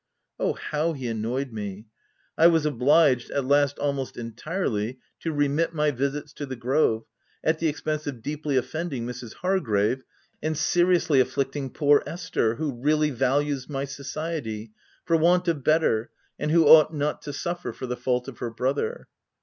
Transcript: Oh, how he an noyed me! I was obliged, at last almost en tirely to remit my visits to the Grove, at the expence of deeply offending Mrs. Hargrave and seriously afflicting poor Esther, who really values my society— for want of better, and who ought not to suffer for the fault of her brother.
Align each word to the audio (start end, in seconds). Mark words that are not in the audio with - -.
Oh, 0.39 0.53
how 0.53 0.93
he 0.93 1.07
an 1.09 1.21
noyed 1.21 1.53
me! 1.53 1.85
I 2.35 2.47
was 2.47 2.65
obliged, 2.65 3.29
at 3.29 3.45
last 3.45 3.77
almost 3.77 4.17
en 4.17 4.31
tirely 4.31 4.97
to 5.19 5.31
remit 5.31 5.75
my 5.75 5.91
visits 5.91 6.33
to 6.33 6.47
the 6.47 6.55
Grove, 6.55 7.05
at 7.43 7.59
the 7.59 7.67
expence 7.67 8.07
of 8.07 8.23
deeply 8.23 8.57
offending 8.57 9.05
Mrs. 9.05 9.35
Hargrave 9.35 10.03
and 10.41 10.57
seriously 10.57 11.19
afflicting 11.19 11.69
poor 11.69 12.01
Esther, 12.07 12.55
who 12.55 12.81
really 12.81 13.11
values 13.11 13.69
my 13.69 13.85
society— 13.85 14.71
for 15.05 15.17
want 15.17 15.47
of 15.47 15.63
better, 15.63 16.09
and 16.39 16.49
who 16.49 16.65
ought 16.65 16.91
not 16.91 17.21
to 17.21 17.31
suffer 17.31 17.71
for 17.71 17.85
the 17.85 17.95
fault 17.95 18.27
of 18.27 18.39
her 18.39 18.49
brother. 18.49 19.05